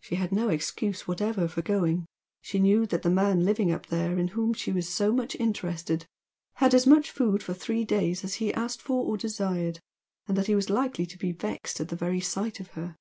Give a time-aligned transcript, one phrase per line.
[0.00, 2.04] She had no excuse whatever for going;
[2.42, 6.04] she knew that the man living up there in whom she was so much interested
[6.56, 9.80] had as much food for three days as he asked for or desired,
[10.28, 12.98] and that he was likely to be vexed at the very sight of her.